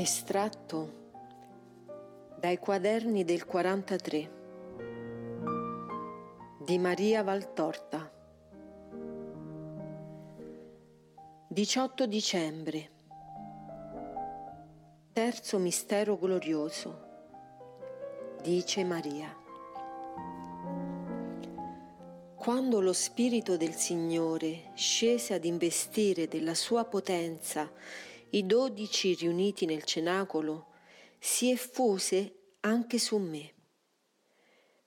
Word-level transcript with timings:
Estratto 0.00 0.92
dai 2.38 2.56
quaderni 2.56 3.22
del 3.22 3.44
43 3.44 4.30
di 6.64 6.78
Maria 6.78 7.22
Valtorta. 7.22 8.10
18 11.48 12.06
dicembre. 12.06 12.90
Terzo 15.12 15.58
mistero 15.58 16.16
glorioso 16.16 17.08
dice 18.42 18.82
Maria. 18.84 19.36
Quando 22.36 22.80
lo 22.80 22.94
Spirito 22.94 23.58
del 23.58 23.74
Signore 23.74 24.70
scese 24.72 25.34
ad 25.34 25.44
investire 25.44 26.26
della 26.26 26.54
sua 26.54 26.86
potenza 26.86 27.70
i 28.30 28.46
dodici 28.46 29.14
riuniti 29.14 29.66
nel 29.66 29.84
cenacolo, 29.84 30.68
si 31.18 31.50
effuse 31.50 32.34
anche 32.60 32.98
su 32.98 33.18
me. 33.18 33.54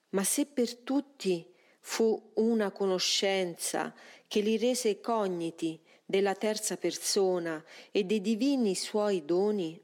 Ma 0.10 0.24
se 0.24 0.46
per 0.46 0.76
tutti 0.78 1.52
fu 1.80 2.32
una 2.36 2.72
conoscenza 2.72 3.94
che 4.28 4.42
li 4.42 4.58
rese 4.58 5.00
cogniti 5.00 5.80
della 6.06 6.36
terza 6.36 6.78
persona 6.78 7.64
e 7.92 8.04
dei 8.04 8.22
divini 8.22 8.76
suoi 8.76 9.26
doni, 9.26 9.82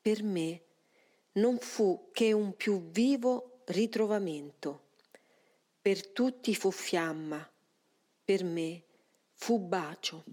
per 0.00 0.22
me 0.22 0.62
non 1.32 1.58
fu 1.58 2.10
che 2.12 2.32
un 2.32 2.54
più 2.56 2.90
vivo 2.90 3.62
ritrovamento. 3.66 4.86
Per 5.80 6.08
tutti 6.08 6.54
fu 6.54 6.70
fiamma, 6.70 7.50
per 8.24 8.44
me 8.44 8.82
fu 9.32 9.58
bacio. 9.58 10.24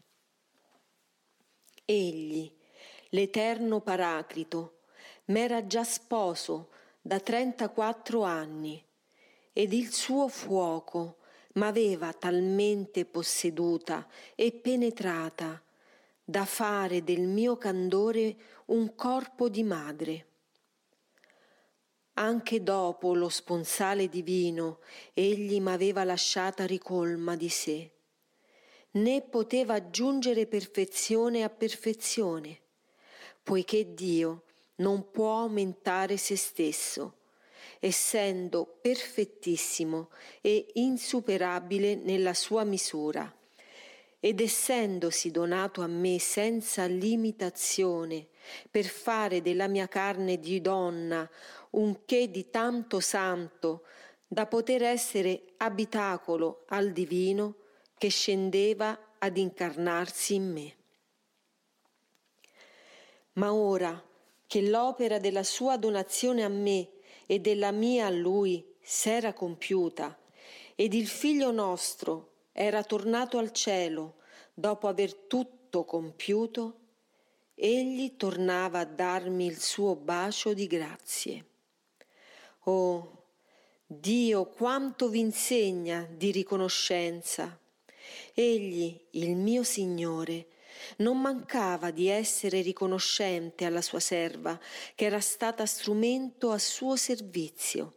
Egli, 1.86 2.52
l'eterno 3.10 3.80
Paraclito, 3.80 4.80
m'era 5.26 5.68
già 5.68 5.84
sposo 5.84 6.70
da 7.00 7.20
trentaquattro 7.20 8.24
anni 8.24 8.84
ed 9.54 9.72
il 9.72 9.94
suo 9.94 10.28
fuoco 10.28 11.18
m'aveva 11.54 12.12
talmente 12.12 13.06
posseduta 13.06 14.08
e 14.34 14.52
penetrata 14.52 15.62
da 16.24 16.44
fare 16.46 17.04
del 17.04 17.22
mio 17.22 17.56
candore 17.58 18.36
un 18.66 18.96
corpo 18.96 19.48
di 19.48 19.62
madre. 19.62 20.26
Anche 22.14 22.64
dopo 22.64 23.14
lo 23.14 23.30
sponsale 23.30 24.10
divino 24.10 24.80
egli 25.14 25.62
m'aveva 25.62 26.04
lasciata 26.04 26.66
ricolma 26.66 27.36
di 27.36 27.50
sé 27.50 27.95
né 28.96 29.22
poteva 29.22 29.76
aggiungere 29.76 30.46
perfezione 30.46 31.44
a 31.44 31.50
perfezione, 31.50 32.60
poiché 33.44 33.94
Dio 33.94 34.44
non 34.76 35.12
può 35.12 35.40
aumentare 35.40 36.18
se 36.18 36.36
stesso, 36.36 37.18
essendo 37.80 38.78
perfettissimo 38.82 40.10
e 40.42 40.68
insuperabile 40.74 41.96
nella 41.96 42.34
sua 42.34 42.64
misura, 42.64 43.34
ed 44.20 44.40
essendosi 44.40 45.30
donato 45.30 45.82
a 45.82 45.88
me 45.88 46.18
senza 46.20 46.86
limitazione 46.86 48.28
per 48.72 48.86
fare 48.86 49.42
della 49.42 49.68
mia 49.68 49.88
carne 49.88 50.40
di 50.40 50.62
donna 50.62 51.30
un 51.72 52.06
che 52.06 52.32
di 52.32 52.50
tanto 52.50 53.00
santo 53.00 53.84
da 54.26 54.48
poter 54.48 54.84
essere 54.84 55.54
abitacolo 55.58 56.64
al 56.70 56.92
divino, 56.92 57.56
che 57.98 58.10
scendeva 58.10 59.16
ad 59.20 59.38
incarnarsi 59.38 60.36
in 60.36 60.52
me. 60.52 60.76
Ma 63.34 63.54
ora 63.54 64.02
che 64.48 64.62
l'opera 64.62 65.18
della 65.18 65.44
sua 65.44 65.78
donazione 65.78 66.44
a 66.44 66.50
me 66.50 66.90
e 67.26 67.40
della 67.40 67.72
mia 67.72 68.08
a 68.08 68.12
lui 68.12 68.64
s'era 68.80 69.34
compiuta 69.34 70.18
ed 70.76 70.94
il 70.94 71.08
figlio 71.08 71.52
nostro 71.52 72.34
era 72.52 72.84
tornato 72.84 73.38
al 73.38 73.52
cielo 73.52 74.16
dopo 74.54 74.88
aver 74.88 75.14
tutto 75.14 75.84
compiuto, 75.84 76.80
egli 77.56 78.16
tornava 78.16 78.80
a 78.80 78.86
darmi 78.86 79.46
il 79.46 79.60
suo 79.60 79.96
bacio 79.96 80.54
di 80.54 80.68
grazie. 80.68 81.46
Oh, 82.64 83.24
Dio 83.86 84.46
quanto 84.46 85.10
vi 85.10 85.20
insegna 85.20 86.08
di 86.10 86.32
riconoscenza! 86.32 87.60
Egli, 88.34 89.00
il 89.12 89.36
mio 89.36 89.64
Signore, 89.64 90.48
non 90.98 91.20
mancava 91.20 91.92
di 91.92 92.08
essere 92.08 92.62
riconoscente 92.62 93.66
alla 93.66 93.82
sua 93.82 94.00
serva, 94.00 94.60
che 94.94 95.06
era 95.06 95.20
stata 95.20 95.66
strumento 95.66 96.52
a 96.52 96.58
suo 96.58 96.96
servizio. 96.96 97.94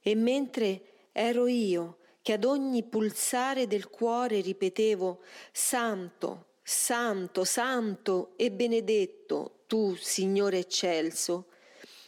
E 0.00 0.14
mentre 0.14 1.08
ero 1.12 1.46
io 1.46 1.98
che 2.20 2.32
ad 2.32 2.44
ogni 2.44 2.82
pulsare 2.82 3.66
del 3.66 3.88
cuore 3.88 4.40
ripetevo 4.40 5.20
Santo, 5.52 6.46
Santo, 6.62 7.44
Santo 7.44 8.32
e 8.36 8.50
benedetto 8.50 9.64
tu, 9.66 9.94
Signore 9.96 10.58
eccelso, 10.58 11.48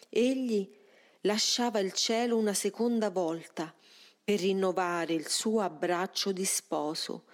egli 0.09 0.69
lasciava 1.23 1.81
il 1.81 1.93
cielo 1.93 2.37
una 2.37 2.55
seconda 2.55 3.11
volta 3.11 3.75
per 4.27 4.41
rinnovare 4.41 5.13
il 5.13 5.29
suo 5.29 5.61
abbraccio 5.61 6.33
di 6.33 6.45
sposo 6.45 7.27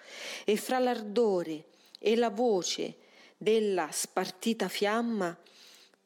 e 0.44 0.58
fra 0.58 0.78
l'ardore 0.78 1.68
e 1.98 2.16
la 2.16 2.28
voce 2.28 2.96
della 3.38 3.88
spartita 3.90 4.68
fiamma 4.68 5.34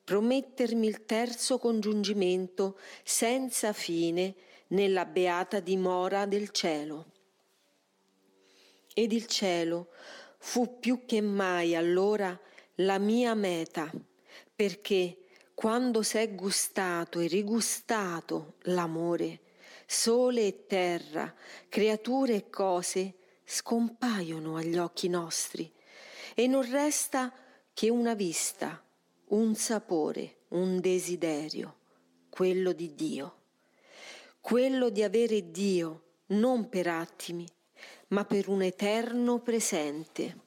promettermi 0.04 0.86
il 0.86 1.04
terzo 1.04 1.58
congiungimento 1.58 2.78
senza 3.02 3.72
fine 3.72 4.36
nella 4.68 5.04
beata 5.04 5.58
dimora 5.58 6.24
del 6.24 6.50
cielo. 6.50 7.06
Ed 8.94 9.10
il 9.10 9.26
cielo 9.26 9.88
fu 10.38 10.78
più 10.78 11.04
che 11.04 11.20
mai 11.20 11.74
allora 11.74 12.38
la 12.76 12.98
mia 13.00 13.34
meta, 13.34 13.90
perché 14.54 15.18
quando 15.52 16.04
s'è 16.04 16.32
gustato 16.32 17.18
e 17.18 17.26
rigustato 17.26 18.54
l'amore, 18.66 19.40
sole 19.86 20.46
e 20.46 20.66
terra, 20.66 21.32
creature 21.68 22.34
e 22.34 22.50
cose 22.50 23.14
scompaiono 23.44 24.56
agli 24.56 24.76
occhi 24.76 25.08
nostri 25.08 25.72
e 26.34 26.46
non 26.48 26.68
resta 26.68 27.32
che 27.72 27.88
una 27.88 28.14
vista, 28.14 28.82
un 29.28 29.54
sapore, 29.54 30.38
un 30.48 30.80
desiderio, 30.80 31.76
quello 32.28 32.72
di 32.72 32.94
Dio, 32.94 33.36
quello 34.40 34.90
di 34.90 35.02
avere 35.02 35.50
Dio 35.50 36.02
non 36.26 36.68
per 36.68 36.88
attimi, 36.88 37.46
ma 38.08 38.24
per 38.24 38.48
un 38.48 38.62
eterno 38.62 39.40
presente. 39.40 40.44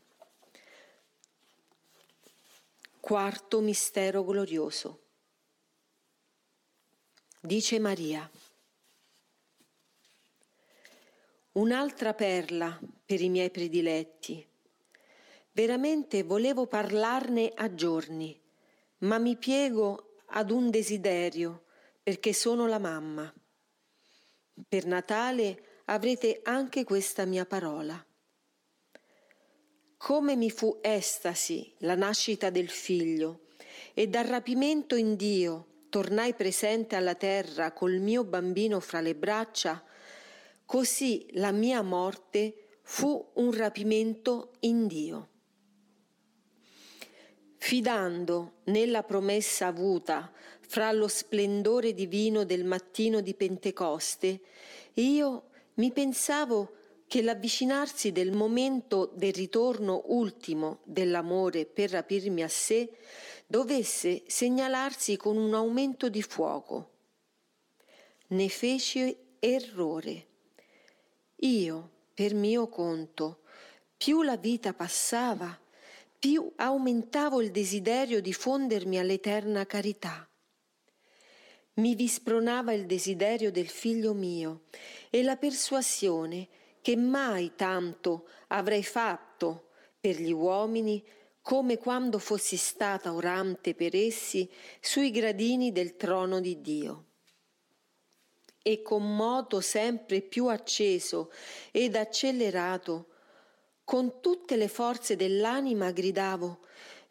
Quarto 2.99 3.61
mistero 3.61 4.23
glorioso. 4.23 5.01
Dice 7.41 7.79
Maria. 7.79 8.29
Un'altra 11.59 12.13
perla 12.13 12.79
per 13.05 13.19
i 13.19 13.27
miei 13.27 13.49
prediletti. 13.49 14.47
Veramente 15.51 16.23
volevo 16.23 16.67
parlarne 16.67 17.51
a 17.53 17.75
giorni, 17.75 18.39
ma 18.99 19.17
mi 19.17 19.35
piego 19.35 20.15
ad 20.27 20.51
un 20.51 20.69
desiderio 20.69 21.65
perché 22.01 22.31
sono 22.31 22.65
la 22.65 22.79
mamma. 22.79 23.33
Per 24.69 24.85
Natale 24.85 25.81
avrete 25.85 26.39
anche 26.43 26.85
questa 26.85 27.25
mia 27.25 27.45
parola. 27.45 28.01
Come 29.97 30.35
mi 30.37 30.49
fu 30.51 30.79
estasi 30.81 31.75
la 31.79 31.95
nascita 31.95 32.49
del 32.49 32.69
figlio 32.69 33.47
e 33.93 34.07
dal 34.07 34.27
rapimento 34.27 34.95
in 34.95 35.17
Dio 35.17 35.67
tornai 35.89 36.33
presente 36.35 36.95
alla 36.95 37.15
terra 37.15 37.73
col 37.73 37.99
mio 37.99 38.23
bambino 38.23 38.79
fra 38.79 39.01
le 39.01 39.13
braccia, 39.13 39.83
Così 40.69 41.25
la 41.31 41.51
mia 41.51 41.81
morte 41.81 42.77
fu 42.83 43.31
un 43.37 43.51
rapimento 43.51 44.51
in 44.59 44.85
Dio. 44.85 45.29
Fidando 47.57 48.57
nella 48.65 49.01
promessa 49.01 49.65
avuta 49.65 50.31
fra 50.59 50.91
lo 50.91 51.07
splendore 51.07 51.95
divino 51.95 52.43
del 52.43 52.65
mattino 52.65 53.21
di 53.21 53.33
Pentecoste, 53.33 54.41
io 54.93 55.49
mi 55.77 55.91
pensavo 55.91 56.75
che 57.07 57.23
l'avvicinarsi 57.23 58.11
del 58.11 58.31
momento 58.31 59.11
del 59.15 59.33
ritorno 59.33 60.03
ultimo 60.09 60.81
dell'amore 60.83 61.65
per 61.65 61.89
rapirmi 61.89 62.43
a 62.43 62.47
sé 62.47 62.91
dovesse 63.47 64.21
segnalarsi 64.27 65.17
con 65.17 65.35
un 65.35 65.55
aumento 65.55 66.09
di 66.09 66.21
fuoco. 66.21 66.91
Ne 68.27 68.49
feci 68.49 69.17
errore 69.39 70.27
io, 71.41 71.89
per 72.13 72.33
mio 72.33 72.67
conto, 72.67 73.43
più 73.95 74.23
la 74.23 74.37
vita 74.37 74.73
passava, 74.73 75.57
più 76.17 76.51
aumentavo 76.55 77.41
il 77.41 77.51
desiderio 77.51 78.21
di 78.21 78.33
fondermi 78.33 78.99
all'eterna 78.99 79.65
carità. 79.65 80.29
Mi 81.75 81.95
vi 81.95 82.07
spronava 82.07 82.73
il 82.73 82.85
desiderio 82.85 83.51
del 83.51 83.69
figlio 83.69 84.13
mio 84.13 84.63
e 85.09 85.23
la 85.23 85.37
persuasione 85.37 86.47
che 86.81 86.97
mai 86.97 87.53
tanto 87.55 88.27
avrei 88.47 88.83
fatto 88.83 89.69
per 89.99 90.19
gli 90.19 90.31
uomini 90.31 91.01
come 91.41 91.77
quando 91.77 92.19
fossi 92.19 92.57
stata 92.57 93.13
orante 93.13 93.75
per 93.75 93.95
essi 93.95 94.49
sui 94.81 95.09
gradini 95.09 95.71
del 95.71 95.95
trono 95.95 96.41
di 96.41 96.59
Dio. 96.59 97.08
E 98.69 98.83
con 98.83 99.15
moto 99.15 99.61
sempre 99.61 100.21
più 100.21 100.45
acceso 100.45 101.31
ed 101.71 101.95
accelerato, 101.95 103.07
con 103.83 104.21
tutte 104.21 104.57
le 104.57 104.67
forze 104.67 105.15
dell'anima 105.15 105.89
gridavo 105.89 106.59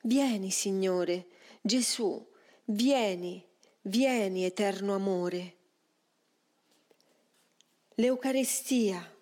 Vieni, 0.02 0.52
Signore, 0.52 1.26
Gesù, 1.60 2.24
vieni, 2.66 3.44
vieni, 3.80 4.44
eterno 4.44 4.94
amore. 4.94 5.56
L'Eucarestia, 7.96 9.12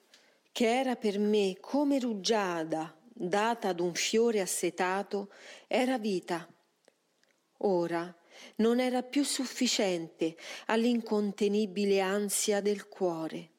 che 0.52 0.78
era 0.78 0.94
per 0.94 1.18
me 1.18 1.56
come 1.58 1.98
rugiada 1.98 2.94
data 3.14 3.68
ad 3.68 3.80
un 3.80 3.94
fiore 3.94 4.42
assetato, 4.42 5.30
era 5.66 5.96
vita. 5.96 6.46
Ora 7.60 8.14
non 8.56 8.80
era 8.80 9.02
più 9.02 9.24
sufficiente 9.24 10.36
all'incontenibile 10.66 12.00
ansia 12.00 12.60
del 12.60 12.88
cuore. 12.88 13.50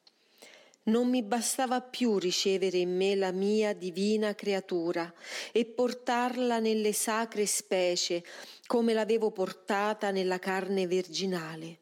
Non 0.84 1.08
mi 1.08 1.22
bastava 1.22 1.82
più 1.82 2.18
ricevere 2.18 2.78
in 2.78 2.96
me 2.96 3.14
la 3.14 3.30
mia 3.30 3.74
divina 3.74 4.34
creatura 4.34 5.12
e 5.52 5.66
portarla 5.66 6.60
nelle 6.60 6.92
sacre 6.94 7.44
specie 7.44 8.24
come 8.66 8.94
l'avevo 8.94 9.30
portata 9.30 10.10
nella 10.10 10.38
carne 10.38 10.86
virginale. 10.86 11.80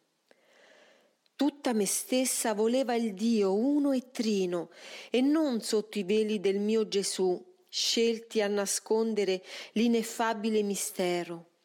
Tutta 1.37 1.73
me 1.73 1.87
stessa 1.87 2.55
voleva 2.55 2.95
il 2.95 3.15
Dio 3.15 3.55
uno 3.55 3.93
e 3.93 4.11
trino 4.11 4.71
e 5.11 5.21
non 5.21 5.61
sotto 5.61 5.99
i 5.99 6.03
veli 6.03 6.41
del 6.41 6.59
mio 6.59 6.89
Gesù, 6.89 7.41
scelti 7.69 8.41
a 8.41 8.49
nascondere 8.49 9.43
l'ineffabile 9.73 10.63
mistero, 10.63 11.56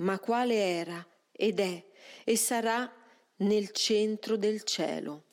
ma 0.00 0.18
quale 0.18 0.54
era 0.54 1.06
ed 1.32 1.60
è 1.60 1.84
e 2.24 2.36
sarà 2.36 2.92
nel 3.36 3.70
centro 3.70 4.36
del 4.36 4.62
cielo. 4.64 5.24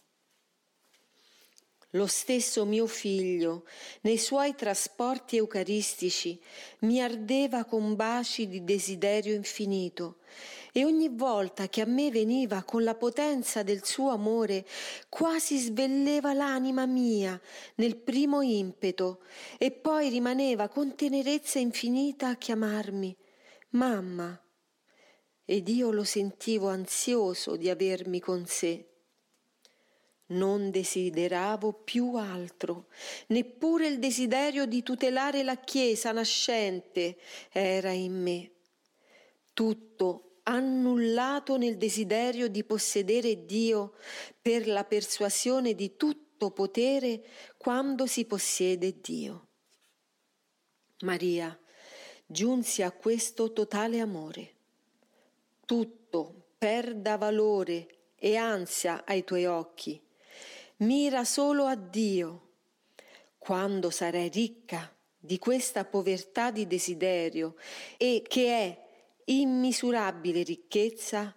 Lo 1.92 2.06
stesso 2.06 2.66
mio 2.66 2.86
figlio, 2.86 3.66
nei 4.02 4.18
suoi 4.18 4.56
trasporti 4.56 5.38
eucaristici, 5.38 6.40
mi 6.80 7.02
ardeva 7.02 7.64
con 7.64 7.96
baci 7.96 8.48
di 8.48 8.64
desiderio 8.64 9.34
infinito, 9.34 10.18
e 10.74 10.84
ogni 10.84 11.10
volta 11.10 11.70
che 11.70 11.82
a 11.82 11.86
me 11.86 12.12
veniva 12.12 12.64
con 12.64 12.84
la 12.84 12.94
potenza 12.94 13.64
del 13.64 13.86
suo 13.86 14.12
amore, 14.12 14.66
quasi 15.08 15.58
svelleva 15.58 16.34
l'anima 16.34 16.86
mia 16.86 17.40
nel 17.76 17.96
primo 17.96 18.42
impeto, 18.42 19.22
e 19.58 19.72
poi 19.72 20.10
rimaneva 20.10 20.68
con 20.68 20.94
tenerezza 20.94 21.58
infinita 21.58 22.28
a 22.28 22.36
chiamarmi 22.36 23.16
mamma. 23.70 24.40
Ed 25.50 25.70
io 25.70 25.92
lo 25.92 26.04
sentivo 26.04 26.68
ansioso 26.68 27.56
di 27.56 27.70
avermi 27.70 28.20
con 28.20 28.46
sé. 28.46 28.86
Non 30.26 30.72
desideravo 30.72 31.72
più 31.72 32.16
altro, 32.16 32.88
neppure 33.28 33.88
il 33.88 33.98
desiderio 33.98 34.66
di 34.66 34.84
tutelare 34.84 35.44
la 35.44 35.56
Chiesa 35.56 36.12
nascente 36.12 37.18
era 37.50 37.92
in 37.92 38.22
me. 38.22 38.52
Tutto 39.54 40.40
annullato 40.44 41.56
nel 41.56 41.78
desiderio 41.78 42.50
di 42.50 42.66
possedere 42.66 43.46
Dio 43.46 43.94
per 44.42 44.68
la 44.68 44.84
persuasione 44.84 45.76
di 45.76 45.96
tutto 45.96 46.52
potere 46.52 47.24
quando 47.56 48.06
si 48.06 48.26
possiede 48.26 49.00
Dio. 49.00 49.48
Maria 51.04 51.58
giunsi 52.26 52.82
a 52.82 52.92
questo 52.92 53.54
totale 53.54 54.02
amore. 54.02 54.56
Tutto 55.68 56.54
perda 56.58 57.18
valore 57.18 58.14
e 58.16 58.36
ansia 58.38 59.04
ai 59.06 59.24
tuoi 59.24 59.46
occhi 59.46 60.02
mira 60.78 61.26
solo 61.26 61.66
a 61.66 61.76
Dio. 61.76 62.44
Quando 63.38 63.90
sarai 63.90 64.30
ricca 64.30 64.94
di 65.18 65.40
questa 65.40 65.86
povertà 65.86 66.52
di 66.52 66.68
desiderio 66.68 67.56
e 67.98 68.24
che 68.28 68.48
è 68.48 68.86
immisurabile 69.26 70.44
ricchezza, 70.44 71.36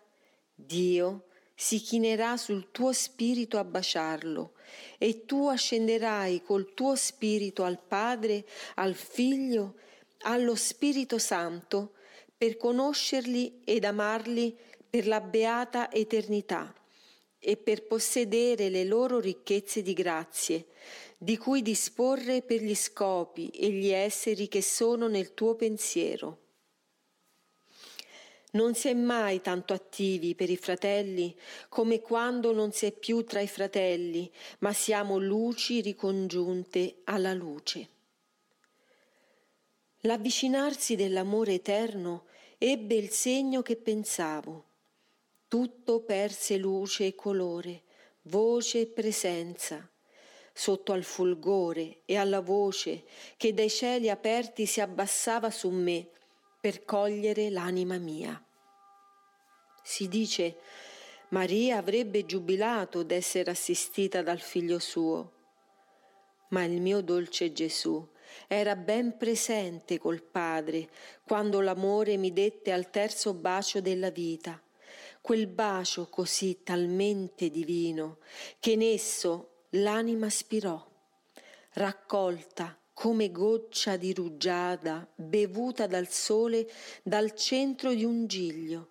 Dio 0.54 1.26
si 1.54 1.80
chinerà 1.80 2.36
sul 2.36 2.70
tuo 2.70 2.92
spirito 2.92 3.58
a 3.58 3.64
baciarlo 3.64 4.54
e 4.98 5.24
tu 5.24 5.48
ascenderai 5.48 6.42
col 6.42 6.74
tuo 6.74 6.94
spirito 6.94 7.64
al 7.64 7.80
Padre, 7.80 8.46
al 8.76 8.94
Figlio, 8.94 9.76
allo 10.22 10.54
Spirito 10.54 11.18
Santo 11.18 11.94
per 12.40 12.56
conoscerli 12.56 13.60
ed 13.64 13.84
amarli 13.84 14.56
per 14.88 15.06
la 15.06 15.20
beata 15.20 15.92
eternità 15.92 16.74
e 17.38 17.58
per 17.58 17.86
possedere 17.86 18.70
le 18.70 18.84
loro 18.84 19.20
ricchezze 19.20 19.82
di 19.82 19.92
grazie, 19.92 20.68
di 21.18 21.36
cui 21.36 21.60
disporre 21.60 22.40
per 22.40 22.62
gli 22.62 22.74
scopi 22.74 23.50
e 23.50 23.68
gli 23.68 23.88
esseri 23.88 24.48
che 24.48 24.62
sono 24.62 25.06
nel 25.06 25.34
tuo 25.34 25.54
pensiero. 25.54 26.38
Non 28.52 28.74
si 28.74 28.88
è 28.88 28.94
mai 28.94 29.42
tanto 29.42 29.74
attivi 29.74 30.34
per 30.34 30.48
i 30.48 30.56
fratelli 30.56 31.36
come 31.68 32.00
quando 32.00 32.54
non 32.54 32.72
si 32.72 32.86
è 32.86 32.92
più 32.92 33.22
tra 33.22 33.40
i 33.40 33.48
fratelli, 33.48 34.32
ma 34.60 34.72
siamo 34.72 35.18
luci 35.18 35.82
ricongiunte 35.82 37.02
alla 37.04 37.34
luce. 37.34 37.88
L'avvicinarsi 40.04 40.96
dell'amore 40.96 41.52
eterno 41.52 42.28
ebbe 42.62 42.94
il 42.94 43.08
segno 43.08 43.62
che 43.62 43.76
pensavo 43.76 44.66
tutto 45.48 46.02
perse 46.02 46.58
luce 46.58 47.06
e 47.06 47.14
colore, 47.14 47.84
voce 48.24 48.82
e 48.82 48.86
presenza, 48.86 49.88
sotto 50.52 50.92
al 50.92 51.02
fulgore 51.02 52.02
e 52.04 52.16
alla 52.16 52.40
voce 52.40 53.04
che 53.38 53.54
dai 53.54 53.70
cieli 53.70 54.10
aperti 54.10 54.66
si 54.66 54.82
abbassava 54.82 55.50
su 55.50 55.70
me 55.70 56.06
per 56.60 56.84
cogliere 56.84 57.48
l'anima 57.48 57.96
mia. 57.96 58.44
Si 59.82 60.06
dice 60.06 60.58
Maria 61.30 61.78
avrebbe 61.78 62.26
giubilato 62.26 63.02
d'essere 63.02 63.52
assistita 63.52 64.20
dal 64.20 64.40
figlio 64.40 64.78
suo, 64.78 65.32
ma 66.50 66.62
il 66.64 66.78
mio 66.82 67.00
dolce 67.00 67.54
Gesù 67.54 68.06
era 68.46 68.76
ben 68.76 69.16
presente 69.16 69.98
col 69.98 70.22
Padre 70.22 70.88
quando 71.24 71.60
l'amore 71.60 72.16
mi 72.16 72.32
dette 72.32 72.72
al 72.72 72.90
terzo 72.90 73.34
bacio 73.34 73.80
della 73.80 74.10
vita 74.10 74.60
quel 75.20 75.46
bacio 75.46 76.06
così 76.08 76.62
talmente 76.62 77.50
divino 77.50 78.18
che 78.58 78.72
in 78.72 78.82
esso 78.82 79.64
l'anima 79.70 80.30
spirò, 80.30 80.84
raccolta 81.74 82.76
come 82.92 83.30
goccia 83.30 83.96
di 83.96 84.12
rugiada 84.12 85.06
bevuta 85.14 85.86
dal 85.86 86.08
sole 86.08 86.68
dal 87.02 87.34
centro 87.34 87.94
di 87.94 88.04
un 88.04 88.26
giglio. 88.26 88.88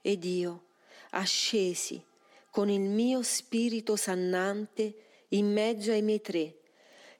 Ed 0.00 0.24
io, 0.24 0.66
ascesi 1.10 2.02
con 2.50 2.70
il 2.70 2.80
mio 2.80 3.22
spirito 3.22 3.96
sannante 3.96 4.94
in 5.28 5.52
mezzo 5.52 5.90
ai 5.90 6.02
miei 6.02 6.20
tre, 6.20 6.56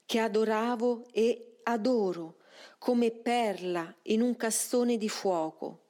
che 0.07 0.19
adoravo 0.19 1.03
e 1.11 1.57
adoro 1.63 2.37
come 2.79 3.11
perla 3.11 3.93
in 4.03 4.21
un 4.21 4.37
castone 4.37 4.97
di 4.97 5.09
fuoco, 5.09 5.81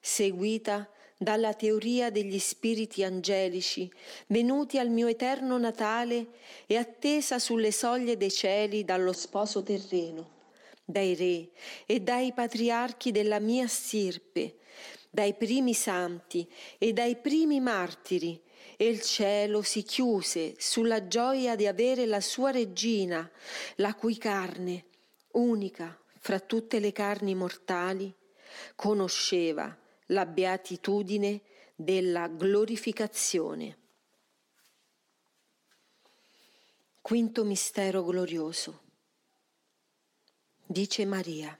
seguita 0.00 0.88
dalla 1.16 1.52
teoria 1.52 2.10
degli 2.10 2.38
spiriti 2.38 3.02
angelici 3.02 3.92
venuti 4.28 4.78
al 4.78 4.88
mio 4.88 5.08
eterno 5.08 5.58
Natale 5.58 6.28
e 6.66 6.76
attesa 6.76 7.40
sulle 7.40 7.72
soglie 7.72 8.16
dei 8.16 8.30
cieli 8.30 8.84
dallo 8.84 9.12
sposo 9.12 9.64
terreno, 9.64 10.36
dai 10.84 11.16
re 11.16 11.48
e 11.84 12.00
dai 12.00 12.32
patriarchi 12.32 13.10
della 13.10 13.40
mia 13.40 13.66
stirpe, 13.66 14.58
dai 15.10 15.34
primi 15.34 15.74
santi 15.74 16.48
e 16.78 16.92
dai 16.92 17.16
primi 17.16 17.58
martiri, 17.58 18.40
e 18.80 18.86
il 18.86 19.00
cielo 19.00 19.62
si 19.62 19.82
chiuse 19.82 20.54
sulla 20.56 21.08
gioia 21.08 21.56
di 21.56 21.66
avere 21.66 22.06
la 22.06 22.20
sua 22.20 22.52
regina, 22.52 23.28
la 23.74 23.92
cui 23.96 24.16
carne, 24.16 24.84
unica 25.32 26.00
fra 26.20 26.38
tutte 26.38 26.78
le 26.78 26.92
carni 26.92 27.34
mortali, 27.34 28.14
conosceva 28.76 29.76
la 30.06 30.24
beatitudine 30.26 31.42
della 31.74 32.28
glorificazione. 32.28 33.78
Quinto 37.00 37.44
mistero 37.44 38.04
glorioso. 38.04 38.82
Dice 40.64 41.04
Maria, 41.04 41.58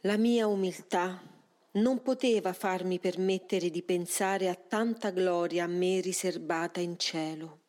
La 0.00 0.16
mia 0.16 0.48
umiltà 0.48 1.31
non 1.72 2.02
poteva 2.02 2.52
farmi 2.52 2.98
permettere 2.98 3.70
di 3.70 3.82
pensare 3.82 4.48
a 4.48 4.54
tanta 4.54 5.10
gloria 5.10 5.64
a 5.64 5.68
me 5.68 6.00
riservata 6.00 6.80
in 6.80 6.98
cielo. 6.98 7.60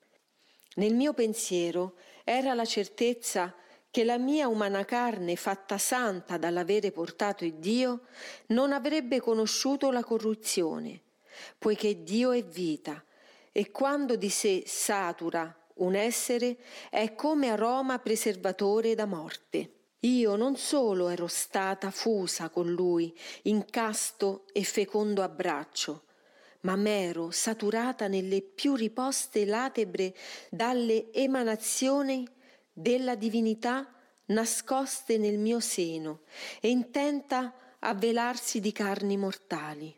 Nel 0.75 0.93
mio 0.93 1.13
pensiero 1.13 1.95
era 2.23 2.53
la 2.53 2.65
certezza 2.65 3.53
che 3.89 4.03
la 4.03 4.17
mia 4.17 4.47
umana 4.47 4.85
carne, 4.85 5.35
fatta 5.35 5.77
santa 5.77 6.37
dall'avere 6.37 6.91
portato 6.91 7.45
il 7.45 7.53
Dio, 7.55 8.07
non 8.47 8.73
avrebbe 8.73 9.21
conosciuto 9.21 9.91
la 9.91 10.03
corruzione, 10.03 11.01
poiché 11.59 12.01
Dio 12.01 12.31
è 12.31 12.43
vita, 12.43 13.03
e 13.51 13.69
quando 13.69 14.15
di 14.15 14.29
sé 14.29 14.63
satura 14.65 15.55
un 15.75 15.93
essere 15.93 16.57
è 16.89 17.13
come 17.13 17.49
aroma 17.49 17.99
preservatore 17.99 18.95
da 18.95 19.05
morte. 19.05 19.82
Io 20.05 20.35
non 20.35 20.57
solo 20.57 21.07
ero 21.07 21.27
stata 21.27 21.89
fusa 21.89 22.49
con 22.49 22.69
lui 22.69 23.17
in 23.43 23.65
casto 23.69 24.45
e 24.51 24.65
fecondo 24.65 25.21
abbraccio, 25.21 26.03
ma 26.61 26.75
m'ero 26.75 27.31
saturata 27.31 28.07
nelle 28.07 28.41
più 28.41 28.75
riposte 28.75 29.45
latebre 29.45 30.13
dalle 30.49 31.09
emanazioni 31.13 32.27
della 32.73 33.15
divinità 33.15 33.93
nascoste 34.25 35.17
nel 35.17 35.37
mio 35.37 35.61
seno 35.61 36.23
e 36.59 36.69
intenta 36.69 37.53
a 37.79 37.93
velarsi 37.93 38.59
di 38.59 38.73
carni 38.73 39.15
mortali. 39.15 39.95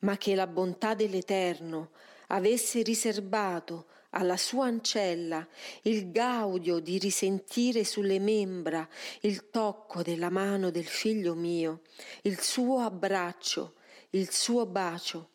Ma 0.00 0.16
che 0.16 0.34
la 0.34 0.46
bontà 0.46 0.94
dell'Eterno 0.94 1.90
avesse 2.28 2.80
riservato 2.80 3.86
alla 4.14 4.36
sua 4.36 4.66
ancella 4.66 5.46
il 5.82 6.10
gaudio 6.10 6.78
di 6.78 6.98
risentire 6.98 7.84
sulle 7.84 8.18
membra 8.18 8.88
il 9.20 9.50
tocco 9.50 10.02
della 10.02 10.30
mano 10.30 10.70
del 10.70 10.86
figlio 10.86 11.34
mio, 11.34 11.82
il 12.22 12.40
suo 12.40 12.78
abbraccio, 12.78 13.74
il 14.10 14.30
suo 14.30 14.66
bacio, 14.66 15.30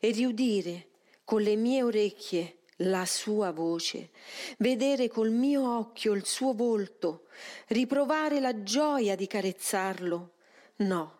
e 0.00 0.10
riudire 0.10 0.88
con 1.24 1.42
le 1.42 1.56
mie 1.56 1.82
orecchie 1.82 2.58
la 2.76 3.04
sua 3.06 3.50
voce, 3.52 4.10
vedere 4.58 5.08
col 5.08 5.30
mio 5.30 5.78
occhio 5.78 6.12
il 6.12 6.24
suo 6.24 6.52
volto, 6.52 7.26
riprovare 7.68 8.40
la 8.40 8.62
gioia 8.62 9.14
di 9.14 9.26
carezzarlo. 9.26 10.32
No, 10.76 11.18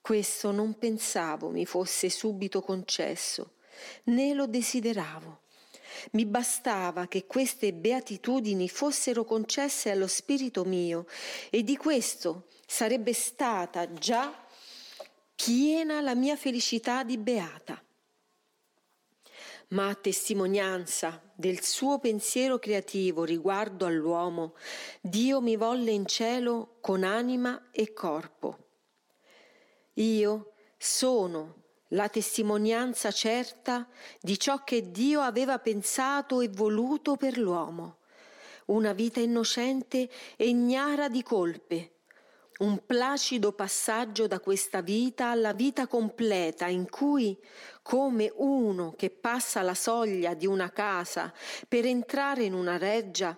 questo 0.00 0.50
non 0.50 0.78
pensavo 0.78 1.48
mi 1.48 1.66
fosse 1.66 2.10
subito 2.10 2.60
concesso, 2.60 3.54
né 4.04 4.34
lo 4.34 4.46
desideravo. 4.46 5.40
Mi 6.12 6.24
bastava 6.26 7.06
che 7.06 7.26
queste 7.26 7.72
beatitudini 7.72 8.68
fossero 8.68 9.24
concesse 9.24 9.90
allo 9.90 10.06
spirito 10.06 10.64
mio 10.64 11.06
e 11.50 11.62
di 11.62 11.76
questo 11.76 12.46
sarebbe 12.66 13.12
stata 13.12 13.92
già 13.92 14.34
piena 15.34 16.00
la 16.00 16.14
mia 16.14 16.36
felicità 16.36 17.02
di 17.02 17.18
beata. 17.18 17.82
Ma 19.68 19.88
a 19.88 19.94
testimonianza 19.94 21.22
del 21.34 21.62
suo 21.62 21.98
pensiero 21.98 22.58
creativo 22.58 23.24
riguardo 23.24 23.86
all'uomo, 23.86 24.54
Dio 25.00 25.40
mi 25.40 25.56
volle 25.56 25.90
in 25.90 26.06
cielo 26.06 26.76
con 26.80 27.04
anima 27.04 27.70
e 27.70 27.92
corpo. 27.92 28.58
Io 29.94 30.52
sono 30.76 31.61
la 31.92 32.08
testimonianza 32.08 33.10
certa 33.10 33.86
di 34.20 34.38
ciò 34.38 34.64
che 34.64 34.90
Dio 34.90 35.20
aveva 35.20 35.58
pensato 35.58 36.40
e 36.40 36.48
voluto 36.48 37.16
per 37.16 37.38
l'uomo, 37.38 37.98
una 38.66 38.92
vita 38.92 39.20
innocente 39.20 40.08
e 40.36 40.48
ignara 40.48 41.08
di 41.08 41.22
colpe, 41.22 41.90
un 42.58 42.84
placido 42.86 43.52
passaggio 43.52 44.26
da 44.26 44.38
questa 44.38 44.82
vita 44.82 45.30
alla 45.30 45.52
vita 45.52 45.86
completa 45.86 46.66
in 46.66 46.88
cui, 46.88 47.36
come 47.82 48.32
uno 48.36 48.94
che 48.96 49.10
passa 49.10 49.62
la 49.62 49.74
soglia 49.74 50.34
di 50.34 50.46
una 50.46 50.70
casa 50.70 51.32
per 51.66 51.86
entrare 51.86 52.44
in 52.44 52.54
una 52.54 52.78
reggia, 52.78 53.36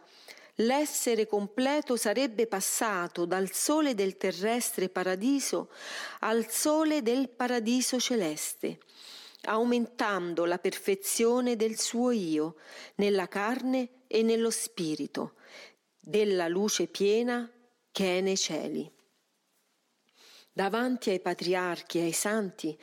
l'essere 0.58 1.26
completo 1.26 1.96
sarebbe 1.96 2.46
passato 2.46 3.24
dal 3.24 3.52
sole 3.52 3.94
del 3.94 4.16
terrestre 4.16 4.88
paradiso 4.88 5.70
al 6.20 6.48
sole 6.48 7.02
del 7.02 7.28
paradiso 7.28 7.98
celeste, 7.98 8.78
aumentando 9.42 10.44
la 10.44 10.58
perfezione 10.58 11.56
del 11.56 11.78
suo 11.78 12.12
io 12.12 12.56
nella 12.96 13.26
carne 13.26 14.02
e 14.06 14.22
nello 14.22 14.50
spirito, 14.50 15.34
della 15.98 16.48
luce 16.48 16.86
piena 16.86 17.50
che 17.90 18.18
è 18.18 18.20
nei 18.20 18.36
cieli. 18.36 18.90
Davanti 20.52 21.10
ai 21.10 21.18
patriarchi, 21.18 21.98
ai 21.98 22.12
santi, 22.12 22.78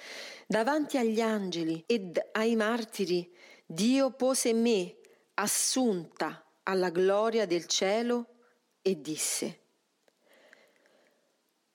davanti 0.46 0.98
agli 0.98 1.22
angeli 1.22 1.82
ed 1.88 2.20
ai 2.34 2.58
martiri, 2.58 3.34
Dio 3.66 4.12
pose 4.12 4.52
me, 4.52 4.98
assunta 5.36 6.46
alla 6.64 6.90
gloria 6.90 7.46
del 7.46 7.66
cielo 7.66 8.26
e 8.82 9.02
disse, 9.02 9.60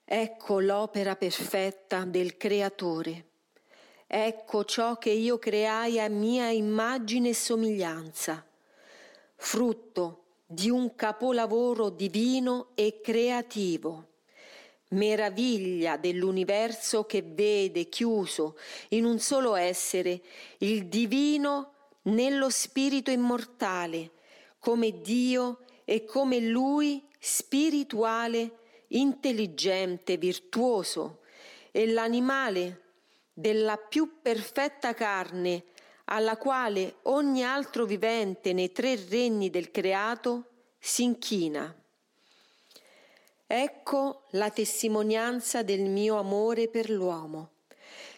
Ecco 0.05 0.61
l'opera 0.61 1.17
perfetta 1.17 2.05
del 2.05 2.37
Creatore, 2.37 3.25
ecco 4.07 4.65
ciò 4.65 4.99
che 4.99 5.11
io 5.11 5.39
creai 5.39 5.99
a 5.99 6.09
mia 6.09 6.49
immagine 6.51 7.31
e 7.31 7.35
somiglianza, 7.35 8.47
frutto 9.35 10.27
di 10.47 10.71
un 10.71 10.95
capolavoro 10.95 11.91
divino 11.91 12.69
e 12.77 13.01
creativo, 13.03 14.11
meraviglia 14.91 15.97
dell'universo 15.97 17.05
che 17.05 17.23
vede 17.23 17.89
chiuso 17.89 18.57
in 18.91 19.05
un 19.05 19.19
solo 19.19 19.57
essere 19.57 20.23
il 20.59 20.87
divino 20.87 21.73
nello 22.03 22.49
spirito 22.49 23.11
immortale, 23.11 24.13
come 24.67 25.01
Dio 25.01 25.61
e 25.85 26.05
come 26.05 26.41
Lui 26.41 27.07
spirituale, 27.21 28.59
intelligente, 28.89 30.17
virtuoso, 30.17 31.21
e 31.71 31.87
l'animale 31.87 32.83
della 33.33 33.77
più 33.77 34.21
perfetta 34.21 34.93
carne 34.93 35.67
alla 36.07 36.37
quale 36.37 36.97
ogni 37.03 37.45
altro 37.45 37.85
vivente 37.85 38.53
nei 38.53 38.73
tre 38.73 38.97
regni 39.09 39.51
del 39.51 39.71
creato 39.71 40.47
si 40.81 41.05
inchina. 41.05 41.73
Ecco 43.47 44.25
la 44.31 44.51
testimonianza 44.51 45.63
del 45.63 45.83
mio 45.83 46.19
amore 46.19 46.67
per 46.67 46.91
l'uomo 46.91 47.51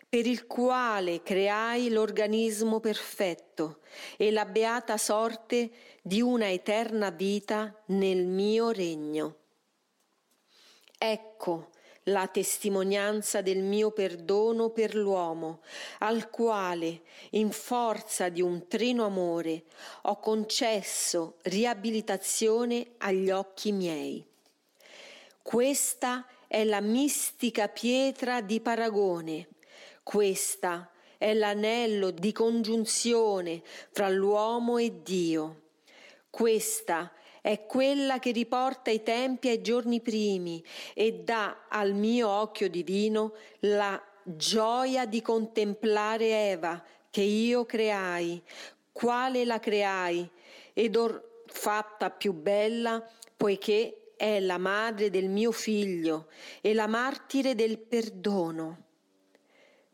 per 0.08 0.26
il 0.26 0.46
quale 0.46 1.22
creai 1.22 1.90
l'organismo 1.90 2.80
perfetto 2.80 3.80
e 4.16 4.30
la 4.30 4.46
beata 4.46 4.96
sorte 4.96 5.70
di 6.00 6.22
una 6.22 6.50
eterna 6.50 7.10
vita 7.10 7.82
nel 7.86 8.24
mio 8.24 8.70
regno. 8.70 9.36
Ecco 10.96 11.68
la 12.04 12.26
testimonianza 12.26 13.42
del 13.42 13.58
mio 13.58 13.90
perdono 13.90 14.70
per 14.70 14.94
l'uomo, 14.94 15.60
al 15.98 16.30
quale, 16.30 17.02
in 17.32 17.50
forza 17.50 18.30
di 18.30 18.40
un 18.40 18.66
trino 18.66 19.04
amore, 19.04 19.64
ho 20.02 20.18
concesso 20.18 21.36
riabilitazione 21.42 22.92
agli 22.96 23.30
occhi 23.30 23.72
miei. 23.72 24.24
Questa 25.42 26.26
è 26.46 26.64
la 26.64 26.80
mistica 26.80 27.68
pietra 27.68 28.40
di 28.40 28.58
paragone 28.60 29.48
questa 30.02 30.90
è 31.18 31.34
l'anello 31.34 32.10
di 32.10 32.32
congiunzione 32.32 33.62
fra 33.90 34.08
l'uomo 34.08 34.78
e 34.78 35.02
Dio. 35.02 35.62
Questa 36.30 37.12
è 37.42 37.66
quella 37.66 38.18
che 38.18 38.30
riporta 38.30 38.90
i 38.90 39.02
tempi 39.02 39.48
ai 39.48 39.60
giorni 39.60 40.00
primi 40.00 40.64
e 40.94 41.22
dà 41.24 41.66
al 41.68 41.92
mio 41.92 42.28
occhio 42.28 42.68
divino 42.70 43.34
la 43.60 44.00
gioia 44.22 45.06
di 45.06 45.20
contemplare 45.22 46.50
Eva 46.50 46.82
che 47.10 47.22
io 47.22 47.64
creai, 47.64 48.42
quale 48.92 49.44
la 49.44 49.58
creai, 49.58 50.28
ed 50.72 50.96
ho 50.96 51.22
fatta 51.46 52.10
più 52.10 52.32
bella 52.32 53.04
poiché 53.36 54.12
è 54.16 54.40
la 54.40 54.58
madre 54.58 55.10
del 55.10 55.28
mio 55.28 55.52
figlio 55.52 56.28
e 56.60 56.74
la 56.74 56.86
martire 56.86 57.54
del 57.54 57.78
perdono 57.78 58.86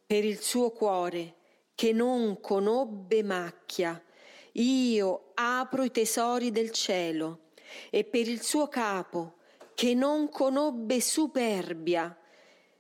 per 0.07 0.25
il 0.25 0.41
suo 0.41 0.71
cuore 0.71 1.35
che 1.75 1.93
non 1.93 2.41
conobbe 2.41 3.23
macchia. 3.23 4.03
Io 4.53 5.33
apro 5.35 5.83
i 5.83 5.91
tesori 5.91 6.51
del 6.51 6.71
cielo 6.71 7.51
e 7.91 8.05
per 8.05 8.29
il 8.29 8.43
suo 8.43 8.69
capo 8.69 9.39
che 9.75 9.95
non 9.95 10.29
conobbe 10.29 11.01
superbia. 11.01 12.17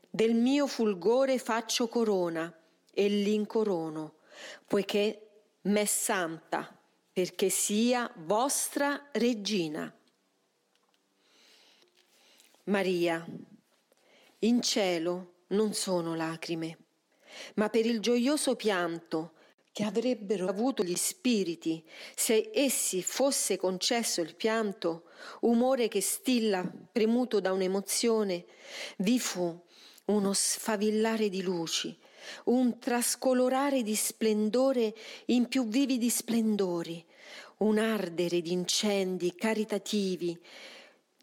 Del 0.08 0.34
mio 0.34 0.68
fulgore 0.68 1.38
faccio 1.38 1.88
corona 1.88 2.52
e 2.92 3.08
l'incorono, 3.08 4.14
poiché 4.66 5.46
m'è 5.62 5.84
santa, 5.84 6.78
perché 7.12 7.48
sia 7.48 8.08
vostra 8.18 9.08
regina. 9.12 9.92
Maria, 12.64 13.26
In 14.40 14.62
cielo 14.62 15.44
non 15.48 15.72
sono 15.72 16.14
lacrime, 16.14 16.83
ma 17.54 17.68
per 17.68 17.86
il 17.86 18.00
gioioso 18.00 18.56
pianto 18.56 19.32
che 19.74 19.82
avrebbero 19.82 20.46
avuto 20.46 20.84
gli 20.84 20.94
spiriti 20.94 21.84
se 22.14 22.50
essi 22.54 23.02
fosse 23.02 23.56
concesso 23.56 24.20
il 24.20 24.36
pianto, 24.36 25.06
umore 25.40 25.88
che 25.88 26.00
stilla 26.00 26.64
premuto 26.92 27.40
da 27.40 27.52
un'emozione, 27.52 28.44
vi 28.98 29.18
fu 29.18 29.60
uno 30.06 30.32
sfavillare 30.32 31.28
di 31.28 31.42
luci, 31.42 31.98
un 32.44 32.78
trascolorare 32.78 33.82
di 33.82 33.96
splendore 33.96 34.94
in 35.26 35.48
più 35.48 35.66
vividi 35.66 36.08
splendori, 36.08 37.04
un 37.58 37.78
ardere 37.78 38.40
di 38.40 38.52
incendi 38.52 39.34
caritativi, 39.34 40.38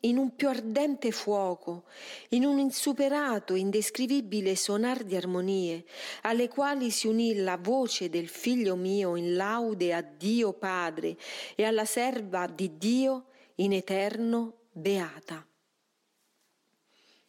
in 0.01 0.17
un 0.17 0.35
più 0.35 0.47
ardente 0.47 1.11
fuoco, 1.11 1.83
in 2.29 2.45
un 2.45 2.59
insuperato, 2.59 3.55
indescrivibile 3.55 4.55
sonar 4.55 5.03
di 5.03 5.15
armonie, 5.15 5.85
alle 6.21 6.47
quali 6.47 6.89
si 6.91 7.07
unì 7.07 7.35
la 7.35 7.57
voce 7.57 8.09
del 8.09 8.27
figlio 8.27 8.75
mio 8.75 9.15
in 9.15 9.35
laude 9.35 9.93
a 9.93 10.01
Dio 10.01 10.53
Padre 10.53 11.17
e 11.55 11.63
alla 11.63 11.85
serva 11.85 12.47
di 12.47 12.77
Dio 12.77 13.25
in 13.55 13.73
eterno 13.73 14.61
beata. 14.71 15.45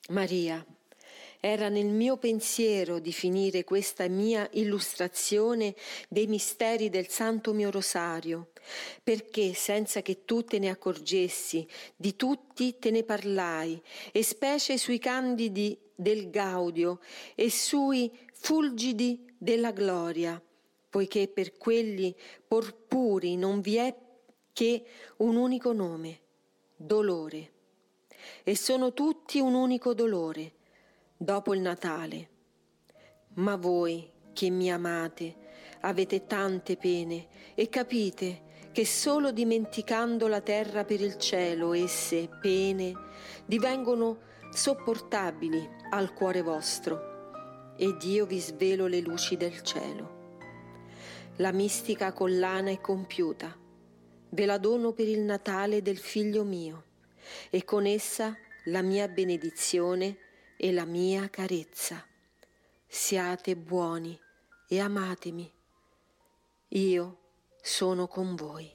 Maria, 0.08 0.64
era 1.44 1.68
nel 1.68 1.88
mio 1.88 2.18
pensiero 2.18 3.00
di 3.00 3.10
finire 3.10 3.64
questa 3.64 4.06
mia 4.06 4.48
illustrazione 4.52 5.74
dei 6.08 6.28
misteri 6.28 6.88
del 6.88 7.08
Santo 7.08 7.52
mio 7.52 7.68
Rosario, 7.72 8.52
perché 9.02 9.52
senza 9.52 10.02
che 10.02 10.24
tu 10.24 10.44
te 10.44 10.60
ne 10.60 10.68
accorgessi, 10.68 11.66
di 11.96 12.14
tutti 12.14 12.78
te 12.78 12.92
ne 12.92 13.02
parlai, 13.02 13.82
e 14.12 14.22
specie 14.22 14.78
sui 14.78 15.00
candidi 15.00 15.76
del 15.96 16.30
Gaudio 16.30 17.00
e 17.34 17.50
sui 17.50 18.08
fulgidi 18.34 19.34
della 19.36 19.72
gloria, 19.72 20.40
poiché 20.88 21.26
per 21.26 21.58
quelli 21.58 22.14
porpuri 22.46 23.34
non 23.34 23.60
vi 23.60 23.78
è 23.78 23.92
che 24.52 24.84
un 25.16 25.34
unico 25.34 25.72
nome, 25.72 26.20
dolore, 26.76 27.50
e 28.44 28.54
sono 28.54 28.92
tutti 28.92 29.40
un 29.40 29.54
unico 29.54 29.92
dolore 29.92 30.60
dopo 31.22 31.54
il 31.54 31.60
Natale. 31.60 32.28
Ma 33.34 33.56
voi 33.56 34.10
che 34.32 34.50
mi 34.50 34.72
amate 34.72 35.36
avete 35.80 36.26
tante 36.26 36.76
pene 36.76 37.28
e 37.54 37.68
capite 37.68 38.50
che 38.72 38.84
solo 38.84 39.30
dimenticando 39.30 40.26
la 40.26 40.40
terra 40.40 40.84
per 40.84 41.00
il 41.00 41.18
cielo 41.18 41.74
esse, 41.74 42.28
pene, 42.40 42.92
divengono 43.46 44.18
sopportabili 44.50 45.68
al 45.90 46.12
cuore 46.12 46.42
vostro 46.42 47.74
ed 47.76 48.02
io 48.02 48.26
vi 48.26 48.40
svelo 48.40 48.86
le 48.86 49.00
luci 49.00 49.36
del 49.36 49.62
cielo. 49.62 50.20
La 51.36 51.52
mistica 51.52 52.12
collana 52.12 52.70
è 52.70 52.80
compiuta, 52.80 53.56
ve 54.28 54.46
la 54.46 54.58
dono 54.58 54.92
per 54.92 55.08
il 55.08 55.20
Natale 55.20 55.82
del 55.82 55.98
figlio 55.98 56.42
mio 56.42 56.84
e 57.48 57.64
con 57.64 57.86
essa 57.86 58.36
la 58.66 58.82
mia 58.82 59.08
benedizione 59.08 60.30
e 60.64 60.70
la 60.70 60.84
mia 60.84 61.28
carezza. 61.28 62.06
Siate 62.86 63.56
buoni 63.56 64.16
e 64.68 64.78
amatemi. 64.78 65.52
Io 66.68 67.18
sono 67.60 68.06
con 68.06 68.36
voi. 68.36 68.72